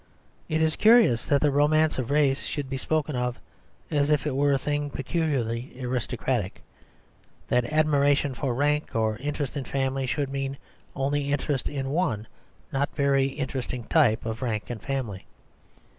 [0.49, 3.39] It is curious that the romance of race should be spoken of
[3.91, 6.63] as if it were a thing peculiarly aristocratic;
[7.49, 10.57] that admiration for rank, or interest in family, should mean
[10.95, 12.25] only interest in one
[12.71, 15.27] not very interesting type of rank and family.